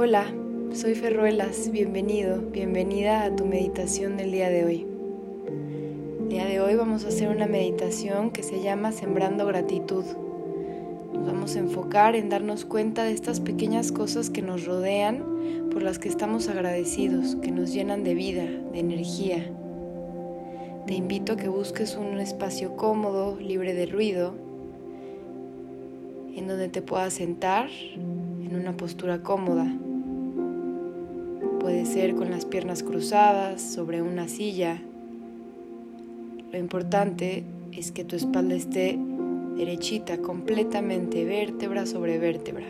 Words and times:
Hola, 0.00 0.32
soy 0.72 0.94
Ferruelas, 0.94 1.72
bienvenido, 1.72 2.40
bienvenida 2.52 3.24
a 3.24 3.34
tu 3.34 3.44
meditación 3.44 4.16
del 4.16 4.30
día 4.30 4.48
de 4.48 4.64
hoy. 4.64 4.86
El 6.20 6.28
día 6.28 6.44
de 6.44 6.60
hoy 6.60 6.76
vamos 6.76 7.04
a 7.04 7.08
hacer 7.08 7.28
una 7.28 7.48
meditación 7.48 8.30
que 8.30 8.44
se 8.44 8.62
llama 8.62 8.92
Sembrando 8.92 9.44
Gratitud. 9.44 10.04
Nos 11.12 11.26
vamos 11.26 11.56
a 11.56 11.58
enfocar 11.58 12.14
en 12.14 12.28
darnos 12.28 12.64
cuenta 12.64 13.02
de 13.02 13.10
estas 13.10 13.40
pequeñas 13.40 13.90
cosas 13.90 14.30
que 14.30 14.40
nos 14.40 14.66
rodean, 14.66 15.24
por 15.72 15.82
las 15.82 15.98
que 15.98 16.08
estamos 16.08 16.48
agradecidos, 16.48 17.34
que 17.42 17.50
nos 17.50 17.72
llenan 17.72 18.04
de 18.04 18.14
vida, 18.14 18.44
de 18.44 18.78
energía. 18.78 19.50
Te 20.86 20.94
invito 20.94 21.32
a 21.32 21.36
que 21.36 21.48
busques 21.48 21.96
un 21.96 22.20
espacio 22.20 22.76
cómodo, 22.76 23.36
libre 23.40 23.74
de 23.74 23.86
ruido, 23.86 24.36
en 26.36 26.46
donde 26.46 26.68
te 26.68 26.82
puedas 26.82 27.14
sentar 27.14 27.68
en 27.96 28.54
una 28.54 28.76
postura 28.76 29.24
cómoda. 29.24 29.68
Puede 31.68 31.84
ser 31.84 32.14
con 32.14 32.30
las 32.30 32.46
piernas 32.46 32.82
cruzadas 32.82 33.60
sobre 33.60 34.00
una 34.00 34.26
silla. 34.26 34.80
Lo 36.50 36.58
importante 36.58 37.44
es 37.72 37.92
que 37.92 38.04
tu 38.04 38.16
espalda 38.16 38.54
esté 38.54 38.98
derechita, 39.54 40.16
completamente 40.16 41.26
vértebra 41.26 41.84
sobre 41.84 42.16
vértebra. 42.16 42.64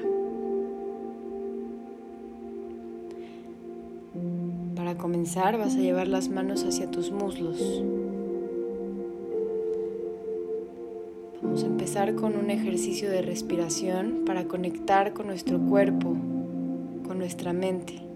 Para 4.74 4.96
comenzar 4.96 5.58
vas 5.58 5.76
a 5.76 5.78
llevar 5.78 6.08
las 6.08 6.28
manos 6.28 6.64
hacia 6.64 6.90
tus 6.90 7.12
muslos. 7.12 7.84
Vamos 11.40 11.62
a 11.62 11.66
empezar 11.66 12.16
con 12.16 12.36
un 12.36 12.50
ejercicio 12.50 13.08
de 13.08 13.22
respiración 13.22 14.24
para 14.26 14.48
conectar 14.48 15.12
con 15.12 15.28
nuestro 15.28 15.60
cuerpo, 15.60 16.16
con 17.06 17.18
nuestra 17.18 17.52
mente, 17.52 18.07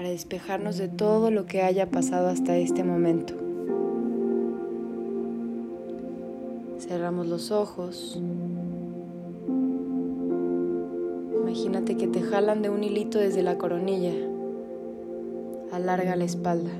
para 0.00 0.12
despejarnos 0.12 0.78
de 0.78 0.88
todo 0.88 1.30
lo 1.30 1.44
que 1.44 1.60
haya 1.60 1.90
pasado 1.90 2.28
hasta 2.28 2.56
este 2.56 2.84
momento. 2.84 3.34
Cerramos 6.78 7.26
los 7.26 7.50
ojos. 7.50 8.18
Imagínate 11.42 11.98
que 11.98 12.06
te 12.06 12.22
jalan 12.22 12.62
de 12.62 12.70
un 12.70 12.82
hilito 12.82 13.18
desde 13.18 13.42
la 13.42 13.58
coronilla. 13.58 14.14
Alarga 15.70 16.16
la 16.16 16.24
espalda. 16.24 16.70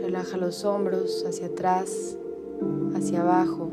Relaja 0.00 0.38
los 0.38 0.64
hombros 0.64 1.26
hacia 1.28 1.48
atrás, 1.48 2.16
hacia 2.96 3.20
abajo. 3.20 3.68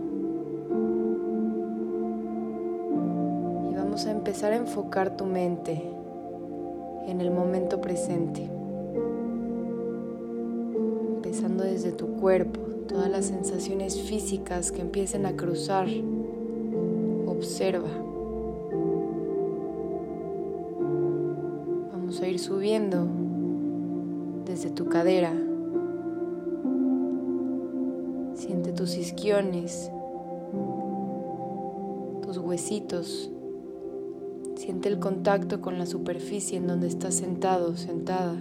Y 3.72 3.76
vamos 3.76 4.06
a 4.08 4.12
empezar 4.12 4.52
a 4.52 4.58
enfocar 4.58 5.16
tu 5.16 5.24
mente 5.26 6.01
en 7.08 7.22
el 7.22 7.32
momento 7.32 7.82
presente. 7.82 8.50
Empezando 11.16 11.64
desde 11.64 11.92
tu 11.92 12.18
cuerpo, 12.18 12.60
todas 12.88 13.10
las 13.10 13.26
sensaciones 13.26 14.00
físicas 14.02 14.72
que 14.72 14.82
empiecen 14.82 15.26
a 15.26 15.36
cruzar. 15.36 15.88
Observa. 17.26 17.90
Vamos 21.94 22.22
a 22.22 22.28
ir 22.28 22.40
subiendo 22.40 23.08
desde 24.46 24.70
tu 24.70 24.88
cadera. 24.88 25.34
Siente 28.36 28.74
tus 28.74 28.98
isquiones, 28.98 29.92
tus 32.22 32.38
huesitos. 32.38 33.32
Siente 34.62 34.90
el 34.90 35.00
contacto 35.00 35.60
con 35.60 35.80
la 35.80 35.88
superficie 35.88 36.56
en 36.56 36.68
donde 36.68 36.88
estás 36.88 37.16
sentado, 37.16 37.76
sentada. 37.76 38.36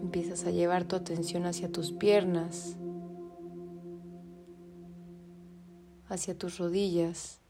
Empiezas 0.00 0.46
a 0.46 0.52
llevar 0.52 0.84
tu 0.84 0.94
atención 0.94 1.44
hacia 1.44 1.68
tus 1.68 1.90
piernas, 1.90 2.76
hacia 6.08 6.38
tus 6.38 6.58
rodillas. 6.58 7.40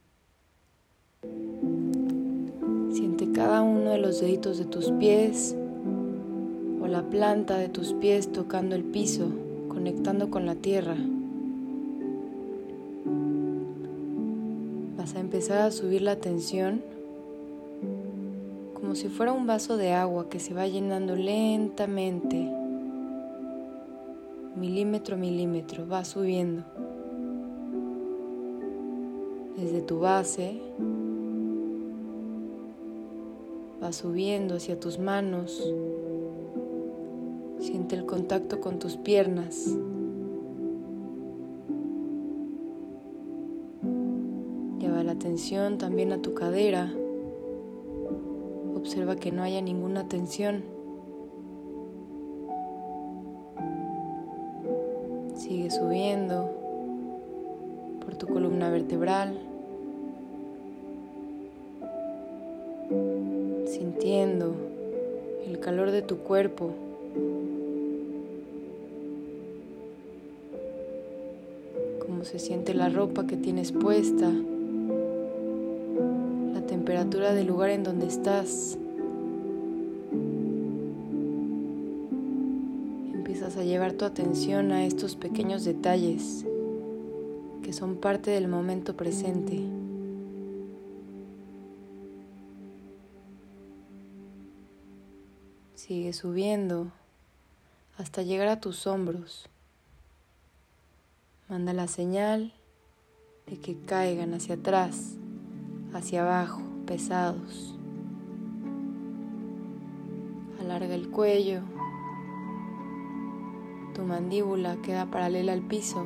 Siente 2.93 3.31
cada 3.33 3.61
uno 3.61 3.91
de 3.91 3.99
los 3.99 4.23
deditos 4.23 4.57
de 4.57 4.65
tus 4.65 4.91
pies 4.93 5.55
o 6.81 6.87
la 6.87 7.11
planta 7.11 7.59
de 7.59 7.69
tus 7.69 7.93
pies 7.93 8.33
tocando 8.33 8.75
el 8.75 8.85
piso, 8.85 9.29
conectando 9.69 10.31
con 10.31 10.47
la 10.47 10.55
tierra. 10.55 10.97
A 15.15 15.21
empezar 15.21 15.63
a 15.63 15.71
subir 15.71 16.03
la 16.03 16.17
tensión 16.17 16.83
como 18.75 18.95
si 18.95 19.09
fuera 19.09 19.33
un 19.33 19.47
vaso 19.47 19.77
de 19.77 19.93
agua 19.93 20.29
que 20.29 20.41
se 20.41 20.55
va 20.55 20.67
llenando 20.67 21.15
lentamente, 21.15 22.51
milímetro 24.57 25.15
a 25.15 25.19
milímetro, 25.19 25.87
va 25.89 26.05
subiendo 26.05 26.65
desde 29.57 29.83
tu 29.83 30.01
base, 30.01 30.61
va 33.83 33.93
subiendo 33.93 34.57
hacia 34.57 34.81
tus 34.81 34.99
manos, 34.99 35.63
siente 37.61 37.95
el 37.95 38.05
contacto 38.05 38.61
con 38.61 38.79
tus 38.79 38.97
piernas. 38.97 39.77
La 45.05 45.13
atención 45.13 45.79
también 45.79 46.13
a 46.13 46.23
tu 46.23 46.33
cadera. 46.33 46.93
Observa 48.77 49.17
que 49.17 49.33
no 49.33 49.43
haya 49.43 49.61
ninguna 49.61 50.09
tensión. 50.09 50.63
Sigue 55.35 55.71
subiendo 55.71 56.49
por 58.05 58.15
tu 58.15 58.29
columna 58.29 58.71
vertebral, 58.71 59.39
sintiendo 63.67 64.55
el 65.47 65.59
calor 65.59 65.91
de 65.91 66.03
tu 66.03 66.19
cuerpo. 66.19 66.71
Se 72.23 72.39
siente 72.39 72.73
la 72.73 72.89
ropa 72.89 73.27
que 73.27 73.37
tienes 73.37 73.73
puesta 73.73 74.33
del 77.21 77.47
lugar 77.47 77.69
en 77.69 77.85
donde 77.85 78.07
estás. 78.07 78.79
Empiezas 83.13 83.59
a 83.59 83.65
llevar 83.65 83.93
tu 83.93 84.07
atención 84.07 84.73
a 84.73 84.87
estos 84.87 85.15
pequeños 85.17 85.65
detalles 85.65 86.47
que 87.63 87.75
son 87.75 87.97
parte 87.97 88.31
del 88.31 88.49
momento 88.49 88.97
presente. 88.97 89.61
Sigue 95.75 96.15
subiendo 96.15 96.93
hasta 97.99 98.23
llegar 98.23 98.49
a 98.49 98.61
tus 98.61 98.87
hombros. 98.87 99.51
Manda 101.51 101.75
la 101.75 101.89
señal 101.89 102.55
de 103.47 103.59
que 103.59 103.77
caigan 103.77 104.33
hacia 104.33 104.55
atrás 104.55 105.17
hacia 105.95 106.23
abajo, 106.23 106.63
Alarga 110.61 110.95
el 110.95 111.09
cuello. 111.09 111.63
Tu 113.95 114.05
mandíbula 114.05 114.77
queda 114.83 115.07
paralela 115.07 115.55
al 115.55 115.63
piso. 115.63 116.05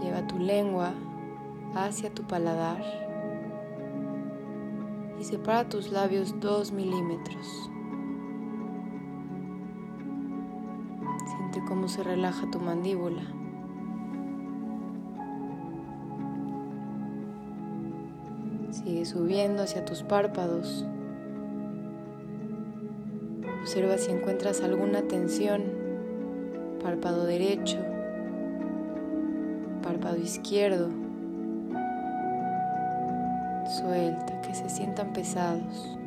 Lleva 0.00 0.24
tu 0.28 0.38
lengua 0.38 0.94
hacia 1.74 2.14
tu 2.14 2.22
paladar 2.22 2.84
y 5.18 5.24
separa 5.24 5.68
tus 5.68 5.90
labios 5.90 6.38
dos 6.38 6.70
milímetros. 6.70 7.70
Siente 11.26 11.60
cómo 11.66 11.88
se 11.88 12.04
relaja 12.04 12.48
tu 12.52 12.60
mandíbula. 12.60 13.39
Sigue 18.82 19.04
subiendo 19.04 19.62
hacia 19.62 19.84
tus 19.84 20.02
párpados. 20.02 20.86
Observa 23.60 23.98
si 23.98 24.10
encuentras 24.10 24.62
alguna 24.62 25.02
tensión. 25.02 25.62
Párpado 26.82 27.26
derecho, 27.26 27.76
párpado 29.82 30.16
izquierdo. 30.16 30.88
Suelta, 33.78 34.40
que 34.40 34.54
se 34.54 34.70
sientan 34.70 35.12
pesados. 35.12 35.98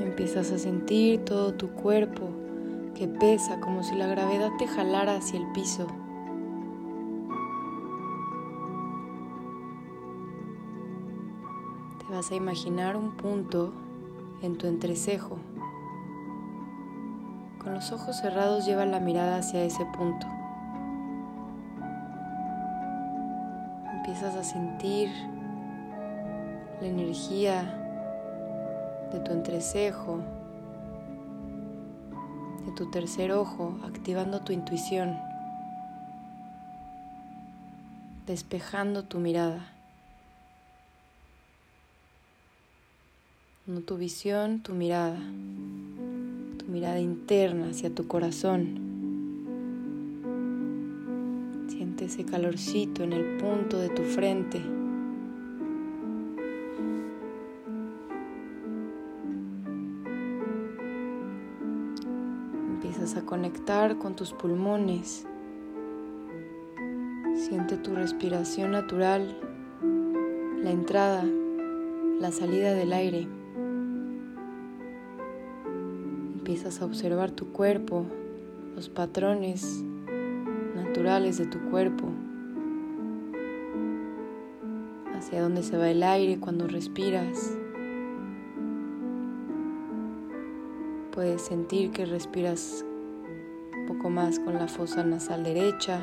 Empiezas 0.00 0.50
a 0.50 0.58
sentir 0.58 1.24
todo 1.24 1.54
tu 1.54 1.70
cuerpo 1.70 2.28
que 2.96 3.06
pesa 3.06 3.60
como 3.60 3.84
si 3.84 3.94
la 3.94 4.08
gravedad 4.08 4.50
te 4.58 4.66
jalara 4.66 5.16
hacia 5.16 5.38
el 5.38 5.46
piso. 5.52 5.86
Vas 12.20 12.32
a 12.32 12.34
imaginar 12.34 12.98
un 12.98 13.12
punto 13.12 13.72
en 14.42 14.58
tu 14.58 14.66
entrecejo. 14.66 15.38
Con 17.62 17.72
los 17.72 17.92
ojos 17.92 18.20
cerrados 18.20 18.66
lleva 18.66 18.84
la 18.84 19.00
mirada 19.00 19.38
hacia 19.38 19.64
ese 19.64 19.86
punto. 19.86 20.26
Empiezas 23.94 24.36
a 24.36 24.44
sentir 24.44 25.08
la 26.82 26.88
energía 26.88 27.62
de 29.14 29.20
tu 29.20 29.32
entrecejo, 29.32 30.18
de 32.66 32.72
tu 32.72 32.90
tercer 32.90 33.32
ojo, 33.32 33.78
activando 33.82 34.40
tu 34.40 34.52
intuición, 34.52 35.16
despejando 38.26 39.04
tu 39.04 39.20
mirada. 39.20 39.79
Tu 43.70 43.96
visión, 43.96 44.62
tu 44.62 44.72
mirada, 44.72 45.20
tu 46.58 46.66
mirada 46.66 46.98
interna 46.98 47.68
hacia 47.70 47.94
tu 47.94 48.08
corazón. 48.08 48.66
Siente 51.68 52.06
ese 52.06 52.24
calorcito 52.24 53.04
en 53.04 53.12
el 53.12 53.36
punto 53.36 53.78
de 53.78 53.88
tu 53.90 54.02
frente. 54.02 54.60
Empiezas 62.74 63.16
a 63.16 63.22
conectar 63.22 63.96
con 63.98 64.16
tus 64.16 64.32
pulmones. 64.32 65.26
Siente 67.36 67.76
tu 67.76 67.94
respiración 67.94 68.72
natural, 68.72 69.38
la 70.62 70.72
entrada, 70.72 71.24
la 72.20 72.32
salida 72.32 72.74
del 72.74 72.92
aire. 72.92 73.39
Empiezas 76.50 76.82
a 76.82 76.84
observar 76.84 77.30
tu 77.30 77.52
cuerpo, 77.52 78.06
los 78.74 78.88
patrones 78.88 79.84
naturales 80.74 81.38
de 81.38 81.46
tu 81.46 81.60
cuerpo, 81.70 82.08
hacia 85.14 85.42
dónde 85.42 85.62
se 85.62 85.76
va 85.76 85.88
el 85.88 86.02
aire 86.02 86.40
cuando 86.40 86.66
respiras. 86.66 87.56
Puedes 91.12 91.40
sentir 91.42 91.92
que 91.92 92.04
respiras 92.04 92.84
un 93.78 93.86
poco 93.86 94.10
más 94.10 94.40
con 94.40 94.54
la 94.54 94.66
fosa 94.66 95.04
nasal 95.04 95.44
derecha, 95.44 96.00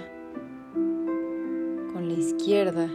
con 1.92 2.08
la 2.08 2.14
izquierda. 2.14 2.88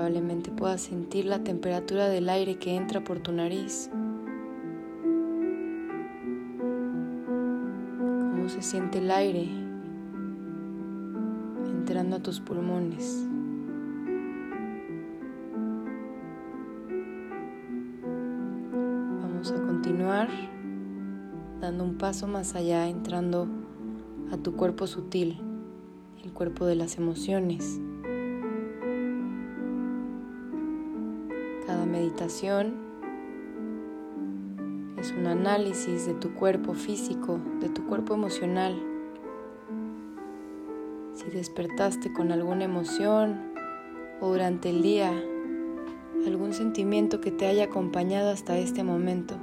Probablemente 0.00 0.50
puedas 0.50 0.80
sentir 0.80 1.26
la 1.26 1.44
temperatura 1.44 2.08
del 2.08 2.30
aire 2.30 2.56
que 2.56 2.74
entra 2.74 3.04
por 3.04 3.18
tu 3.18 3.32
nariz. 3.32 3.90
Cómo 7.98 8.48
se 8.48 8.62
siente 8.62 8.96
el 8.96 9.10
aire 9.10 9.46
entrando 11.66 12.16
a 12.16 12.20
tus 12.20 12.40
pulmones. 12.40 13.26
Vamos 19.20 19.52
a 19.52 19.56
continuar 19.56 20.30
dando 21.60 21.84
un 21.84 21.98
paso 21.98 22.26
más 22.26 22.54
allá, 22.54 22.88
entrando 22.88 23.48
a 24.32 24.38
tu 24.38 24.56
cuerpo 24.56 24.86
sutil, 24.86 25.42
el 26.24 26.32
cuerpo 26.32 26.64
de 26.64 26.76
las 26.76 26.96
emociones. 26.96 27.78
Es 35.00 35.12
un 35.16 35.26
análisis 35.26 36.04
de 36.04 36.12
tu 36.12 36.34
cuerpo 36.34 36.74
físico, 36.74 37.40
de 37.60 37.70
tu 37.70 37.86
cuerpo 37.86 38.12
emocional. 38.12 38.78
Si 41.14 41.30
despertaste 41.30 42.12
con 42.12 42.30
alguna 42.30 42.64
emoción 42.64 43.52
o 44.20 44.28
durante 44.28 44.68
el 44.68 44.82
día 44.82 45.10
algún 46.26 46.52
sentimiento 46.52 47.22
que 47.22 47.30
te 47.30 47.46
haya 47.46 47.64
acompañado 47.64 48.30
hasta 48.30 48.58
este 48.58 48.84
momento, 48.84 49.36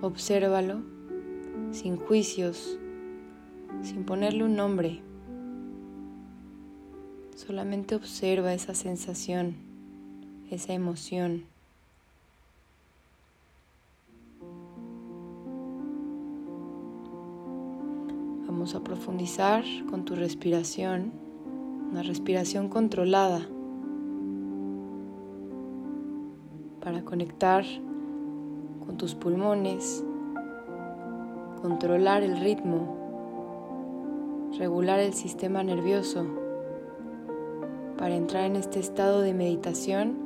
obsérvalo 0.00 0.80
sin 1.72 1.98
juicios, 1.98 2.78
sin 3.82 4.04
ponerle 4.04 4.44
un 4.44 4.56
nombre. 4.56 5.02
Solamente 7.34 7.94
observa 7.96 8.54
esa 8.54 8.72
sensación, 8.72 9.71
esa 10.54 10.74
emoción. 10.74 11.44
Vamos 18.46 18.74
a 18.74 18.80
profundizar 18.80 19.64
con 19.88 20.04
tu 20.04 20.14
respiración, 20.14 21.10
una 21.90 22.02
respiración 22.02 22.68
controlada 22.68 23.48
para 26.84 27.02
conectar 27.02 27.64
con 28.84 28.98
tus 28.98 29.14
pulmones, 29.14 30.04
controlar 31.62 32.22
el 32.22 32.38
ritmo, 32.38 34.50
regular 34.58 35.00
el 35.00 35.14
sistema 35.14 35.62
nervioso 35.62 36.26
para 37.96 38.16
entrar 38.16 38.44
en 38.44 38.56
este 38.56 38.80
estado 38.80 39.22
de 39.22 39.32
meditación 39.32 40.21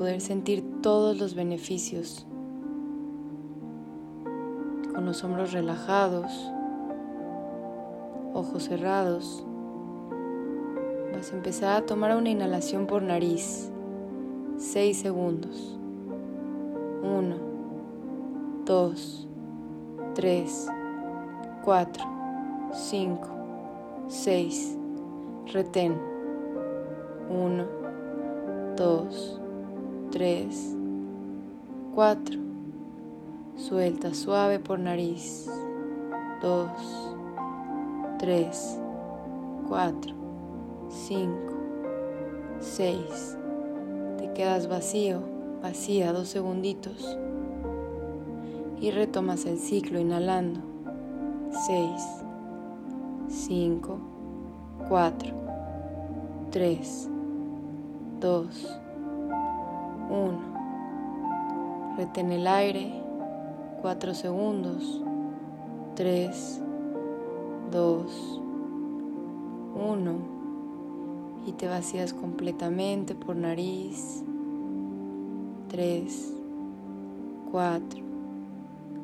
poder 0.00 0.22
sentir 0.22 0.64
todos 0.80 1.18
los 1.18 1.34
beneficios. 1.34 2.26
Con 4.94 5.04
los 5.04 5.22
hombros 5.22 5.52
relajados, 5.52 6.50
ojos 8.32 8.64
cerrados, 8.64 9.44
vas 11.12 11.30
a 11.30 11.36
empezar 11.36 11.76
a 11.76 11.84
tomar 11.84 12.16
una 12.16 12.30
inhalación 12.30 12.86
por 12.86 13.02
nariz. 13.02 13.70
6 14.56 14.98
segundos. 14.98 15.78
1, 17.02 17.36
2, 18.64 19.28
3, 20.14 20.66
4, 21.62 22.04
5, 22.72 23.28
6. 24.08 24.78
Retén. 25.52 25.94
1, 27.28 27.64
2, 28.78 29.39
3, 30.10 30.76
4. 31.94 32.38
Suelta 33.56 34.14
suave 34.14 34.58
por 34.58 34.78
nariz. 34.78 35.48
2, 36.42 36.70
3, 38.18 38.78
4, 39.68 40.14
5, 40.88 41.30
6 42.60 43.36
quedas 44.40 44.68
vacío, 44.68 45.20
vacía 45.62 46.14
dos 46.14 46.28
segunditos 46.28 47.18
y 48.80 48.90
retomas 48.90 49.44
el 49.44 49.58
ciclo 49.58 50.00
inhalando. 50.00 50.60
6, 51.66 52.02
5, 53.28 53.98
4, 54.88 55.34
3, 56.50 57.08
2, 58.20 58.79
1. 60.10 61.96
Retén 61.96 62.32
el 62.32 62.46
aire 62.46 62.92
4 63.80 64.14
segundos. 64.14 65.02
3, 65.94 66.60
2, 67.70 68.40
1 69.74 70.40
y 71.46 71.52
te 71.52 71.68
vacías 71.68 72.12
completamente 72.12 73.14
por 73.14 73.36
nariz. 73.36 74.24
3, 75.68 76.34
4, 77.52 78.00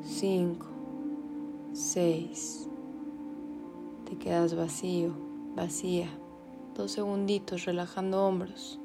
5, 0.03 0.65
6. 1.73 2.69
Te 4.05 4.17
quedas 4.17 4.55
vacío, 4.55 5.11
vacía. 5.55 6.09
Dos 6.75 6.91
segunditos 6.91 7.65
relajando 7.65 8.25
hombros. 8.25 8.79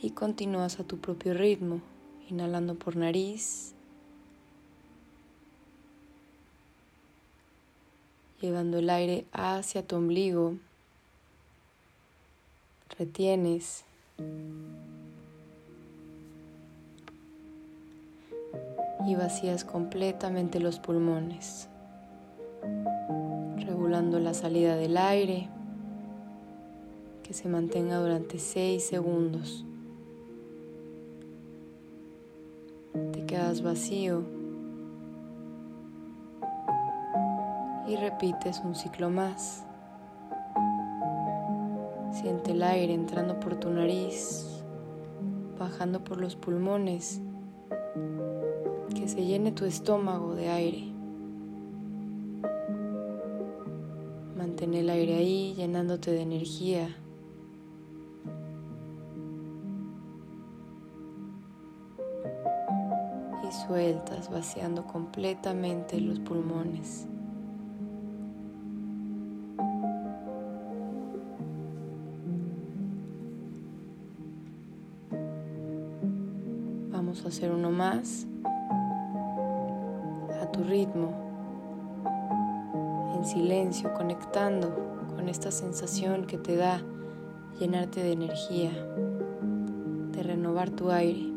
Y 0.00 0.10
continúas 0.10 0.78
a 0.80 0.84
tu 0.84 0.98
propio 0.98 1.34
ritmo, 1.34 1.80
inhalando 2.28 2.74
por 2.74 2.96
nariz. 2.96 3.72
Llevando 8.40 8.78
el 8.78 8.90
aire 8.90 9.24
hacia 9.32 9.86
tu 9.86 9.96
ombligo 9.96 10.56
retienes 12.98 13.84
Y 19.06 19.14
vacías 19.14 19.64
completamente 19.64 20.58
los 20.58 20.80
pulmones, 20.80 21.68
regulando 23.56 24.18
la 24.18 24.34
salida 24.34 24.74
del 24.74 24.96
aire, 24.96 25.48
que 27.22 27.32
se 27.32 27.48
mantenga 27.48 27.98
durante 27.98 28.40
6 28.40 28.84
segundos. 28.84 29.64
Te 33.12 33.26
quedas 33.26 33.62
vacío 33.62 34.22
y 37.86 37.96
repites 37.96 38.60
un 38.64 38.74
ciclo 38.74 39.10
más. 39.10 39.64
Siente 42.12 42.52
el 42.52 42.62
aire 42.62 42.94
entrando 42.94 43.38
por 43.38 43.56
tu 43.56 43.70
nariz, 43.70 44.62
bajando 45.58 46.02
por 46.02 46.20
los 46.20 46.36
pulmones, 46.36 47.20
que 48.94 49.08
se 49.08 49.24
llene 49.24 49.52
tu 49.52 49.66
estómago 49.66 50.34
de 50.34 50.48
aire. 50.48 50.92
Mantén 54.36 54.74
el 54.74 54.88
aire 54.88 55.16
ahí 55.16 55.54
llenándote 55.54 56.12
de 56.12 56.22
energía. 56.22 56.88
Sueltas 63.66 64.30
vaciando 64.30 64.86
completamente 64.86 66.00
los 66.00 66.20
pulmones. 66.20 67.06
Vamos 76.90 77.24
a 77.24 77.28
hacer 77.28 77.50
uno 77.50 77.70
más 77.70 78.26
a 80.40 80.50
tu 80.52 80.62
ritmo, 80.64 81.12
en 83.16 83.24
silencio, 83.24 83.92
conectando 83.94 84.74
con 85.14 85.28
esta 85.28 85.50
sensación 85.50 86.26
que 86.26 86.38
te 86.38 86.56
da 86.56 86.82
llenarte 87.58 88.02
de 88.02 88.12
energía, 88.12 88.70
de 90.12 90.22
renovar 90.22 90.70
tu 90.70 90.90
aire. 90.90 91.35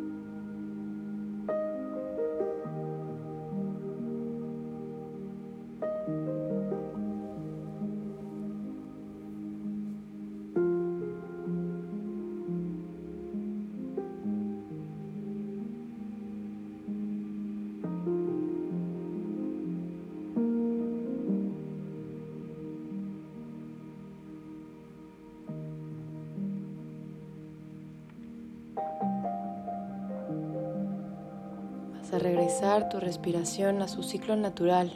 Tu 32.89 32.99
respiración 32.99 33.81
a 33.83 33.87
su 33.87 34.01
ciclo 34.01 34.35
natural. 34.35 34.91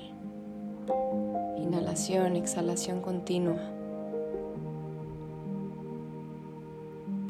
Inhalación, 1.57 2.35
exhalación 2.35 2.99
continua. 2.99 3.61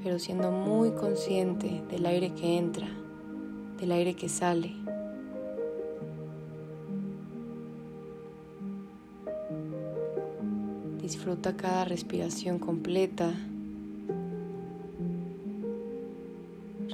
Pero 0.02 0.20
siendo 0.20 0.50
muy 0.52 0.92
consciente 0.92 1.84
del 1.90 2.06
aire 2.06 2.34
que 2.34 2.58
entra, 2.58 2.88
del 3.78 3.92
aire 3.92 4.16
que 4.16 4.30
sale. 4.30 4.72
Disfruta 11.02 11.58
cada 11.58 11.84
respiración 11.84 12.60
completa 12.60 13.34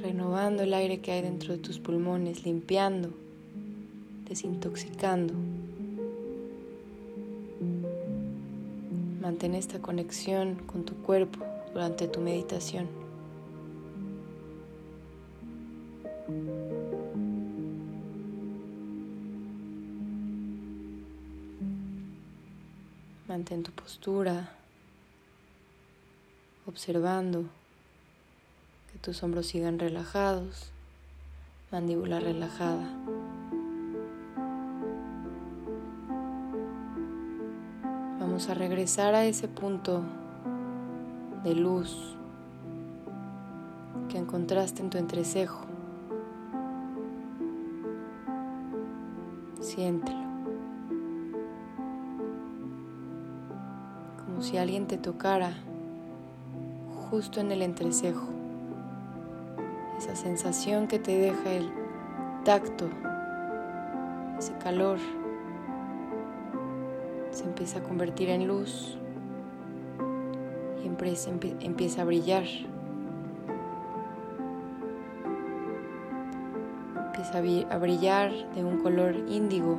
renovando 0.00 0.62
el 0.62 0.74
aire 0.74 1.00
que 1.00 1.12
hay 1.12 1.22
dentro 1.22 1.54
de 1.54 1.58
tus 1.58 1.78
pulmones, 1.78 2.44
limpiando, 2.44 3.10
desintoxicando. 4.28 5.34
Mantén 9.20 9.54
esta 9.54 9.80
conexión 9.80 10.56
con 10.66 10.84
tu 10.84 10.94
cuerpo 11.02 11.44
durante 11.72 12.08
tu 12.08 12.20
meditación. 12.20 12.88
Mantén 23.28 23.62
tu 23.62 23.70
postura, 23.70 24.50
observando 26.66 27.59
tus 29.00 29.22
hombros 29.22 29.46
sigan 29.46 29.78
relajados, 29.78 30.70
mandíbula 31.72 32.20
relajada. 32.20 32.86
Vamos 38.20 38.50
a 38.50 38.54
regresar 38.54 39.14
a 39.14 39.24
ese 39.24 39.48
punto 39.48 40.02
de 41.44 41.54
luz 41.54 42.14
que 44.10 44.18
encontraste 44.18 44.82
en 44.82 44.90
tu 44.90 44.98
entrecejo. 44.98 45.64
Siéntelo. 49.62 50.20
Como 54.26 54.42
si 54.42 54.58
alguien 54.58 54.86
te 54.86 54.98
tocara 54.98 55.54
justo 57.10 57.40
en 57.40 57.50
el 57.50 57.62
entrecejo 57.62 58.39
esa 60.10 60.22
sensación 60.22 60.88
que 60.88 60.98
te 60.98 61.16
deja 61.16 61.52
el 61.52 61.70
tacto, 62.44 62.88
ese 64.38 64.52
calor, 64.54 64.98
se 67.30 67.44
empieza 67.44 67.78
a 67.78 67.82
convertir 67.82 68.28
en 68.28 68.48
luz 68.48 68.98
y 70.82 70.86
empieza, 70.86 72.02
a 72.02 72.04
brillar. 72.04 72.44
Empieza 77.06 77.38
a 77.70 77.78
brillar 77.78 78.32
de 78.54 78.64
un 78.64 78.78
color 78.78 79.14
índigo. 79.28 79.78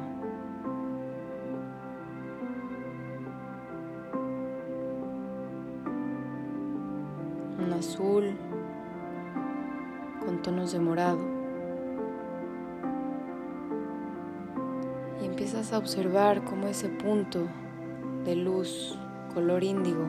Con 10.26 10.42
tonos 10.42 10.72
de 10.72 10.80
morado. 10.80 11.20
Y 15.22 15.26
empiezas 15.26 15.74
a 15.74 15.78
observar 15.78 16.44
cómo 16.44 16.68
ese 16.68 16.90
punto 16.90 17.48
de 18.26 18.36
luz 18.36 18.98
color 19.34 19.64
índigo 19.64 20.06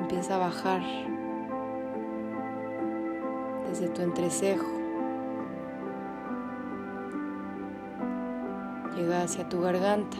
empieza 0.00 0.36
a 0.36 0.38
bajar 0.38 0.82
desde 3.68 3.88
tu 3.88 4.02
entrecejo. 4.02 4.66
Llega 8.96 9.22
hacia 9.22 9.48
tu 9.48 9.60
garganta. 9.60 10.16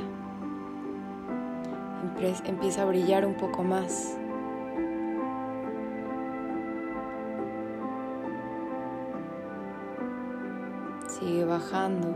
Empieza 2.46 2.82
a 2.82 2.86
brillar 2.86 3.24
un 3.24 3.34
poco 3.34 3.62
más. 3.62 4.18
Sigue 11.54 11.58
bajando. 11.58 12.08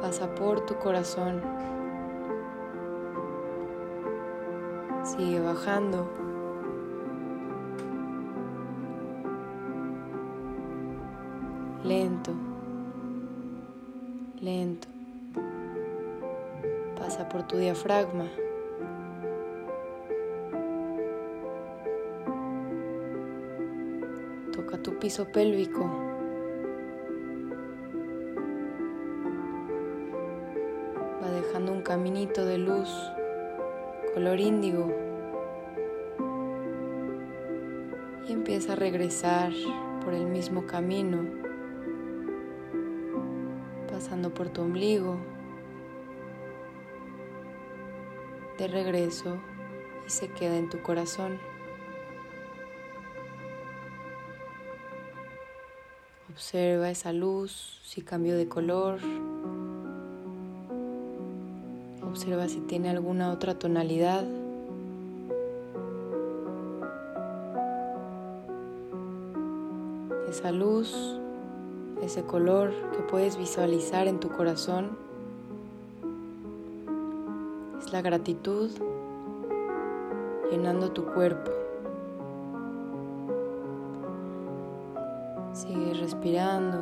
Pasa 0.00 0.34
por 0.34 0.66
tu 0.66 0.74
corazón. 0.76 1.40
Sigue 5.04 5.40
bajando. 5.40 6.08
Lento. 11.84 12.32
Lento. 14.40 14.88
Pasa 16.98 17.28
por 17.28 17.44
tu 17.44 17.56
diafragma. 17.56 18.24
Piso 25.04 25.26
pélvico. 25.26 25.84
Va 31.22 31.30
dejando 31.30 31.72
un 31.72 31.82
caminito 31.82 32.46
de 32.46 32.56
luz 32.56 32.88
color 34.14 34.40
índigo 34.40 34.90
y 38.26 38.32
empieza 38.32 38.72
a 38.72 38.76
regresar 38.76 39.52
por 40.02 40.14
el 40.14 40.24
mismo 40.24 40.64
camino, 40.64 41.18
pasando 43.92 44.32
por 44.32 44.48
tu 44.48 44.62
ombligo, 44.62 45.18
de 48.56 48.68
regreso 48.68 49.36
y 50.06 50.10
se 50.10 50.28
queda 50.28 50.56
en 50.56 50.70
tu 50.70 50.80
corazón. 50.80 51.38
Observa 56.34 56.90
esa 56.90 57.12
luz, 57.12 57.78
si 57.84 58.02
cambió 58.02 58.36
de 58.36 58.48
color. 58.48 58.98
Observa 62.02 62.48
si 62.48 62.58
tiene 62.58 62.90
alguna 62.90 63.30
otra 63.30 63.56
tonalidad. 63.56 64.24
Esa 70.28 70.50
luz, 70.50 70.92
ese 72.02 72.24
color 72.24 72.72
que 72.96 73.02
puedes 73.04 73.36
visualizar 73.38 74.08
en 74.08 74.18
tu 74.18 74.28
corazón 74.28 74.98
es 77.78 77.92
la 77.92 78.02
gratitud 78.02 78.72
llenando 80.50 80.90
tu 80.90 81.04
cuerpo. 81.04 81.63
Respirando. 86.24 86.78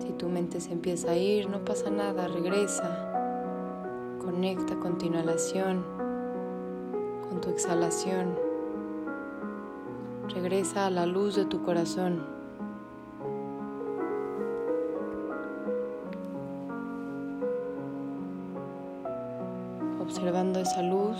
Si 0.00 0.12
tu 0.12 0.28
mente 0.28 0.60
se 0.60 0.72
empieza 0.72 1.12
a 1.12 1.16
ir, 1.16 1.48
no 1.48 1.64
pasa 1.64 1.90
nada, 1.90 2.28
regresa. 2.28 3.08
Conecta 4.22 4.76
con 4.76 4.98
tu 4.98 5.06
inhalación, 5.06 5.82
con 7.28 7.40
tu 7.40 7.48
exhalación. 7.48 8.34
Regresa 10.34 10.86
a 10.86 10.90
la 10.90 11.06
luz 11.06 11.34
de 11.34 11.46
tu 11.46 11.62
corazón. 11.62 12.22
Observando 19.98 20.60
esa 20.60 20.82
luz, 20.82 21.16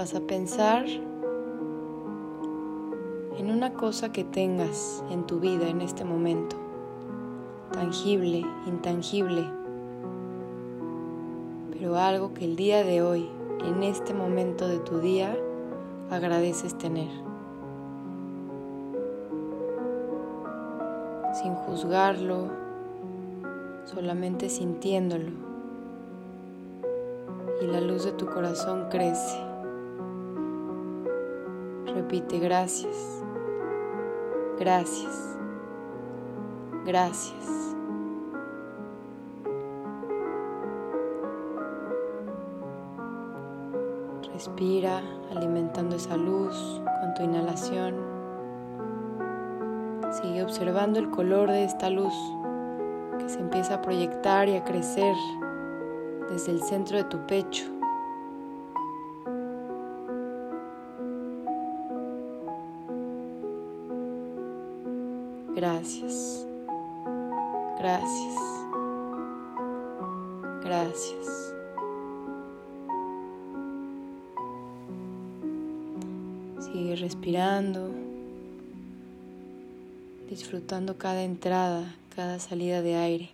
vas 0.00 0.14
a 0.14 0.20
pensar 0.20 0.86
en 3.36 3.50
una 3.50 3.74
cosa 3.74 4.10
que 4.10 4.24
tengas 4.24 5.04
en 5.10 5.26
tu 5.26 5.40
vida 5.40 5.68
en 5.68 5.82
este 5.82 6.06
momento, 6.06 6.56
tangible, 7.70 8.46
intangible, 8.66 9.44
pero 11.70 11.98
algo 11.98 12.32
que 12.32 12.46
el 12.46 12.56
día 12.56 12.82
de 12.82 13.02
hoy, 13.02 13.28
en 13.62 13.82
este 13.82 14.14
momento 14.14 14.68
de 14.68 14.78
tu 14.78 15.00
día, 15.00 15.36
agradeces 16.10 16.78
tener. 16.78 17.10
Sin 21.42 21.54
juzgarlo, 21.56 22.48
solamente 23.84 24.48
sintiéndolo. 24.48 25.32
Y 27.60 27.66
la 27.66 27.82
luz 27.82 28.06
de 28.06 28.12
tu 28.12 28.24
corazón 28.24 28.86
crece. 28.88 29.49
Repite 32.00 32.38
gracias, 32.38 33.22
gracias, 34.58 35.38
gracias. 36.86 37.76
Respira 44.32 45.02
alimentando 45.30 45.96
esa 45.96 46.16
luz 46.16 46.80
con 47.02 47.12
tu 47.12 47.22
inhalación. 47.22 47.96
Sigue 50.10 50.42
observando 50.42 50.98
el 50.98 51.10
color 51.10 51.50
de 51.50 51.64
esta 51.64 51.90
luz 51.90 52.14
que 53.18 53.28
se 53.28 53.40
empieza 53.40 53.74
a 53.74 53.82
proyectar 53.82 54.48
y 54.48 54.56
a 54.56 54.64
crecer 54.64 55.14
desde 56.30 56.52
el 56.52 56.62
centro 56.62 56.96
de 56.96 57.04
tu 57.04 57.18
pecho 57.26 57.79
Gracias. 65.80 66.46
Gracias. 67.78 68.34
Gracias. 70.62 71.54
Sigue 76.60 76.96
respirando, 76.96 77.90
disfrutando 80.28 80.98
cada 80.98 81.22
entrada, 81.22 81.94
cada 82.14 82.38
salida 82.40 82.82
de 82.82 82.96
aire. 82.96 83.30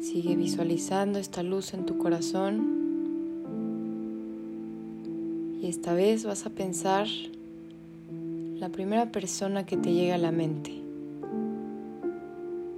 Sigue 0.00 0.34
visualizando 0.34 1.18
esta 1.18 1.42
luz 1.42 1.74
en 1.74 1.84
tu 1.84 1.98
corazón 1.98 2.73
esta 5.74 5.92
vez 5.92 6.24
vas 6.24 6.46
a 6.46 6.50
pensar 6.50 7.08
la 8.60 8.68
primera 8.68 9.10
persona 9.10 9.66
que 9.66 9.76
te 9.76 9.92
llega 9.92 10.14
a 10.14 10.18
la 10.18 10.30
mente. 10.30 10.70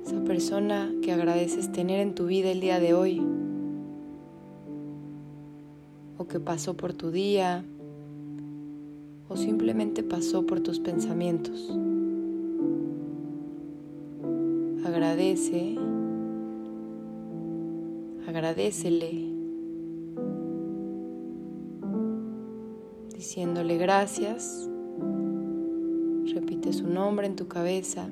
Esa 0.02 0.24
persona 0.24 0.90
que 1.02 1.12
agradeces 1.12 1.70
tener 1.70 2.00
en 2.00 2.14
tu 2.14 2.24
vida 2.24 2.50
el 2.50 2.60
día 2.60 2.80
de 2.80 2.94
hoy. 2.94 3.22
O 6.16 6.26
que 6.26 6.40
pasó 6.40 6.74
por 6.74 6.94
tu 6.94 7.10
día. 7.10 7.66
O 9.28 9.36
simplemente 9.36 10.02
pasó 10.02 10.46
por 10.46 10.60
tus 10.60 10.80
pensamientos. 10.80 11.70
Agradece. 14.86 15.76
Agradecele 18.26 19.35
diciéndole 23.26 23.76
gracias. 23.76 24.70
Repite 26.32 26.72
su 26.72 26.86
nombre 26.86 27.26
en 27.26 27.34
tu 27.34 27.48
cabeza. 27.48 28.08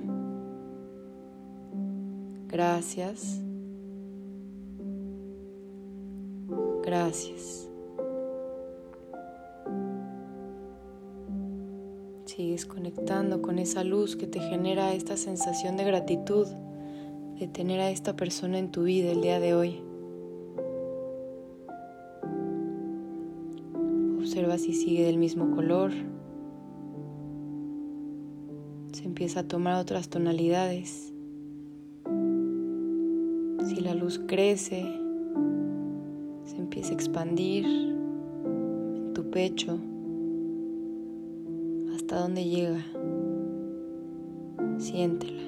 Gracias. 2.49 3.41
Gracias. 6.83 7.71
Sigues 12.25 12.67
conectando 12.67 13.41
con 13.41 13.61
esa 13.61 13.85
luz 13.85 14.17
que 14.17 14.27
te 14.27 14.41
genera 14.41 14.95
esta 14.95 15.17
sensación 15.17 15.77
de 15.77 15.85
gratitud 15.85 16.49
de 17.39 17.47
tener 17.47 17.79
a 17.79 17.91
esta 17.91 18.17
persona 18.17 18.59
en 18.59 18.73
tu 18.73 18.83
vida 18.83 19.13
el 19.13 19.21
día 19.21 19.39
de 19.39 19.55
hoy. 19.55 19.84
Si 24.59 24.73
sigue 24.73 25.07
del 25.07 25.19
mismo 25.19 25.51
color. 25.51 25.91
Se 28.93 29.05
empieza 29.05 29.41
a 29.41 29.49
tomar 29.49 29.81
otras 29.81 30.09
tonalidades. 30.09 31.13
Si 33.65 33.81
la 33.81 33.95
luz 33.95 34.21
crece, 34.29 34.87
se 36.45 36.57
empieza 36.57 36.91
a 36.91 36.95
expandir 36.95 37.65
en 37.67 39.13
tu 39.13 39.29
pecho. 39.29 39.77
¿Hasta 41.97 42.21
dónde 42.21 42.45
llega? 42.45 42.85
Siéntela. 44.79 45.43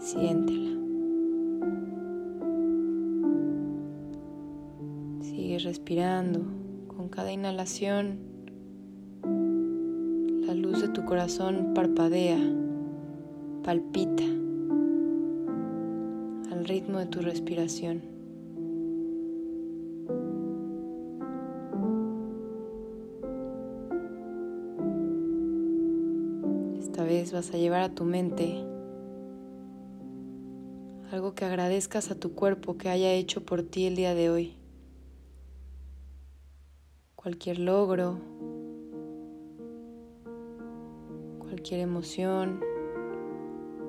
Siéntela. 0.00 0.70
Sigue 5.20 5.58
respirando 5.60 6.67
cada 7.10 7.32
inhalación, 7.32 8.18
la 10.46 10.54
luz 10.54 10.80
de 10.80 10.88
tu 10.88 11.04
corazón 11.04 11.72
parpadea, 11.74 12.38
palpita 13.62 14.24
al 16.52 16.64
ritmo 16.64 16.98
de 16.98 17.06
tu 17.06 17.20
respiración. 17.20 18.02
Esta 26.78 27.04
vez 27.04 27.32
vas 27.32 27.52
a 27.54 27.58
llevar 27.58 27.82
a 27.82 27.94
tu 27.94 28.04
mente 28.04 28.64
algo 31.12 31.34
que 31.34 31.44
agradezcas 31.44 32.10
a 32.10 32.14
tu 32.14 32.32
cuerpo 32.34 32.76
que 32.76 32.88
haya 32.88 33.12
hecho 33.12 33.44
por 33.44 33.62
ti 33.62 33.86
el 33.86 33.96
día 33.96 34.14
de 34.14 34.30
hoy 34.30 34.57
cualquier 37.20 37.58
logro, 37.58 38.16
cualquier 41.40 41.80
emoción, 41.80 42.60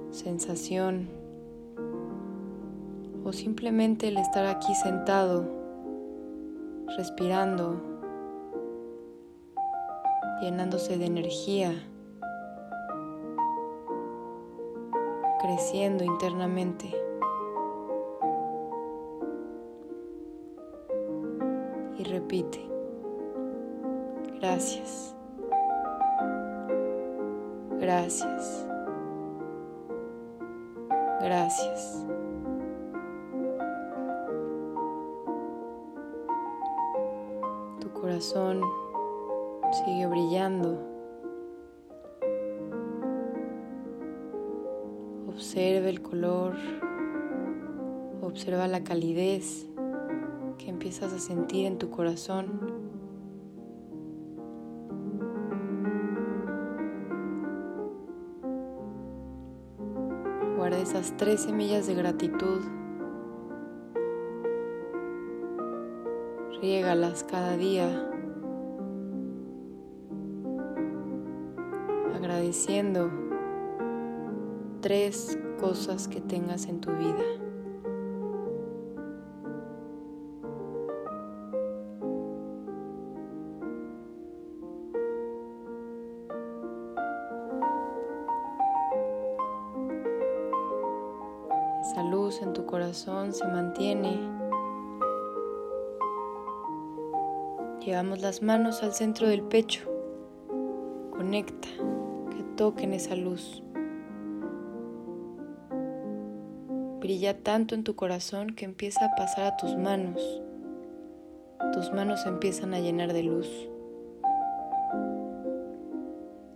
sensación 0.09 1.07
o 3.23 3.31
simplemente 3.31 4.07
el 4.07 4.17
estar 4.17 4.47
aquí 4.47 4.73
sentado, 4.73 5.45
respirando, 6.97 7.79
llenándose 10.41 10.97
de 10.97 11.05
energía, 11.05 11.71
creciendo 15.39 16.03
internamente. 16.03 16.91
Y 21.99 22.03
repite, 22.05 22.68
gracias, 24.39 25.15
gracias, 27.77 28.67
gracias. 31.21 32.05
Tu 37.81 37.91
corazón 37.91 38.61
sigue 39.71 40.07
brillando. 40.07 40.87
Observa 45.27 45.89
el 45.89 46.01
color, 46.01 46.55
observa 48.21 48.67
la 48.67 48.83
calidez 48.83 49.65
que 50.57 50.69
empiezas 50.69 51.13
a 51.13 51.19
sentir 51.19 51.65
en 51.65 51.77
tu 51.77 51.89
corazón. 51.89 52.78
Tres 61.15 61.43
semillas 61.43 61.87
de 61.87 61.95
gratitud. 61.95 62.61
Riégalas 66.61 67.23
cada 67.23 67.55
día. 67.55 67.87
Agradeciendo 72.13 73.09
tres 74.81 75.39
cosas 75.59 76.09
que 76.09 76.19
tengas 76.19 76.65
en 76.65 76.81
tu 76.81 76.91
vida. 76.91 77.38
Esa 91.99 92.07
luz 92.07 92.41
en 92.41 92.53
tu 92.53 92.65
corazón 92.65 93.33
se 93.33 93.45
mantiene. 93.45 94.17
Llevamos 97.81 98.21
las 98.21 98.41
manos 98.41 98.83
al 98.83 98.93
centro 98.93 99.27
del 99.27 99.41
pecho. 99.41 99.81
Conecta, 101.11 101.67
que 102.29 102.41
toquen 102.55 102.93
esa 102.93 103.17
luz. 103.17 103.61
Brilla 107.01 107.43
tanto 107.43 107.75
en 107.75 107.83
tu 107.83 107.97
corazón 107.97 108.51
que 108.51 108.63
empieza 108.63 109.03
a 109.03 109.15
pasar 109.17 109.47
a 109.47 109.57
tus 109.57 109.75
manos. 109.75 110.41
Tus 111.73 111.91
manos 111.91 112.25
empiezan 112.25 112.73
a 112.73 112.79
llenar 112.79 113.11
de 113.11 113.23
luz. 113.23 113.69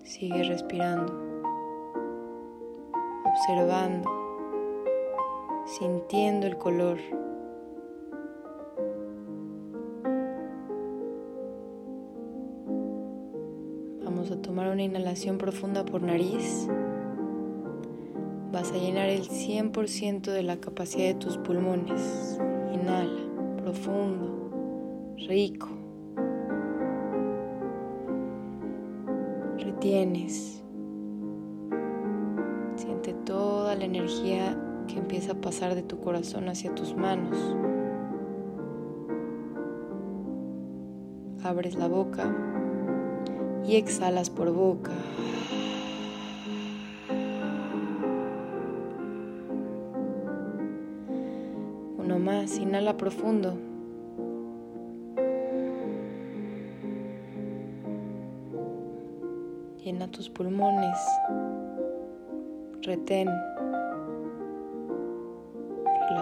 Sigue 0.05 0.43
respirando, 0.43 1.13
observando, 3.25 4.22
sintiendo 5.79 6.45
el 6.45 6.57
color. 6.57 6.99
Vamos 14.03 14.29
a 14.29 14.39
tomar 14.41 14.69
una 14.69 14.83
inhalación 14.83 15.39
profunda 15.39 15.83
por 15.83 16.03
nariz. 16.03 16.67
Vas 18.51 18.71
a 18.71 18.77
llenar 18.77 19.09
el 19.09 19.23
100% 19.23 20.21
de 20.21 20.43
la 20.43 20.57
capacidad 20.57 21.07
de 21.07 21.15
tus 21.15 21.37
pulmones. 21.37 22.39
Inhala, 22.71 23.57
profundo, 23.63 24.51
rico. 25.27 25.69
Retienes. 29.57 30.63
Siente 32.75 33.13
toda 33.25 33.75
la 33.75 33.85
energía 33.85 34.55
que 34.87 34.99
empieza 34.99 35.33
a 35.33 35.35
pasar 35.35 35.75
de 35.75 35.83
tu 35.83 35.99
corazón 35.99 36.49
hacia 36.49 36.73
tus 36.73 36.95
manos. 36.95 37.37
Abres 41.43 41.75
la 41.75 41.87
boca 41.87 42.33
y 43.65 43.75
exhalas 43.75 44.29
por 44.29 44.51
boca. 44.51 44.91
Uno 51.97 52.19
más, 52.19 52.57
inhala 52.57 52.97
profundo. 52.97 53.57
Llena 59.83 60.09
tus 60.09 60.29
pulmones. 60.29 60.97
Retén. 62.81 63.27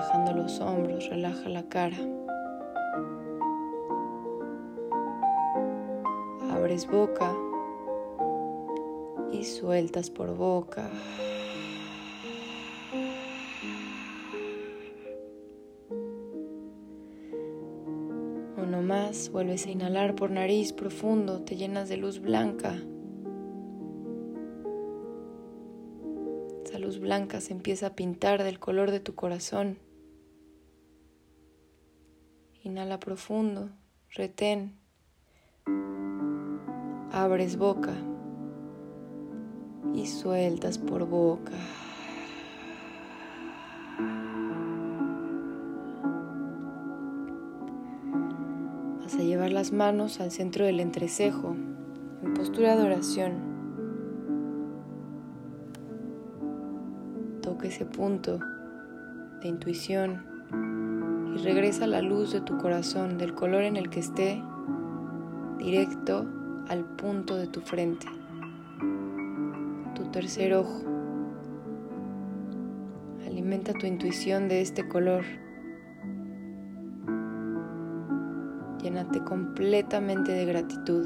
Relajando 0.01 0.33
los 0.33 0.59
hombros, 0.59 1.09
relaja 1.09 1.47
la 1.47 1.61
cara. 1.69 1.97
Abres 6.49 6.87
boca 6.87 7.31
y 9.31 9.43
sueltas 9.43 10.09
por 10.09 10.35
boca. 10.35 10.89
Uno 18.57 18.81
más, 18.81 19.29
vuelves 19.31 19.67
a 19.67 19.69
inhalar 19.69 20.15
por 20.15 20.31
nariz 20.31 20.73
profundo, 20.73 21.43
te 21.43 21.57
llenas 21.57 21.89
de 21.89 21.97
luz 21.97 22.19
blanca. 22.19 22.75
Esa 26.65 26.79
luz 26.79 26.99
blanca 26.99 27.39
se 27.39 27.53
empieza 27.53 27.85
a 27.85 27.95
pintar 27.95 28.41
del 28.41 28.57
color 28.57 28.89
de 28.89 28.99
tu 28.99 29.13
corazón. 29.13 29.77
Profundo, 33.11 33.67
retén. 34.15 34.71
Abres 37.11 37.57
boca 37.57 37.91
y 39.93 40.07
sueltas 40.07 40.77
por 40.77 41.05
boca. 41.05 41.51
Vas 49.01 49.15
a 49.15 49.23
llevar 49.23 49.51
las 49.51 49.73
manos 49.73 50.21
al 50.21 50.31
centro 50.31 50.63
del 50.63 50.79
entrecejo 50.79 51.57
en 52.23 52.33
postura 52.33 52.77
de 52.77 52.83
oración. 52.83 53.33
Toca 57.41 57.67
ese 57.67 57.83
punto 57.83 58.39
de 59.41 59.49
intuición 59.49 60.31
y 61.33 61.37
regresa 61.37 61.87
la 61.87 62.01
luz 62.01 62.33
de 62.33 62.41
tu 62.41 62.57
corazón, 62.57 63.17
del 63.17 63.33
color 63.33 63.63
en 63.63 63.77
el 63.77 63.89
que 63.89 64.01
esté, 64.01 64.43
directo 65.57 66.25
al 66.67 66.83
punto 66.83 67.35
de 67.35 67.47
tu 67.47 67.61
frente, 67.61 68.07
tu 69.95 70.03
tercer 70.11 70.53
ojo. 70.53 70.81
Alimenta 73.25 73.73
tu 73.73 73.85
intuición 73.85 74.47
de 74.47 74.61
este 74.61 74.87
color. 74.87 75.23
Llénate 78.81 79.23
completamente 79.23 80.31
de 80.31 80.45
gratitud. 80.45 81.05